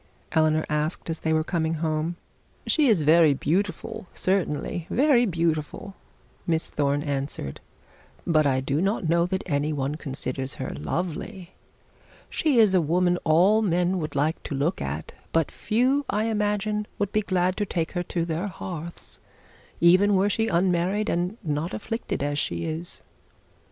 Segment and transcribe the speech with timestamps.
[0.31, 2.15] Eleanor asked as they were coming home.
[2.65, 5.95] 'She is very beautiful certainly, very beautiful,'
[6.47, 7.59] Miss Thorne answered;
[8.25, 11.53] 'but I do not know that any one considers her lovely.
[12.31, 16.87] She is a woman all men would like to look at; but few I imagine
[16.97, 19.19] would be glad to take her to their hearths,
[19.79, 23.03] even were she unmarried and not afflicted as she is.'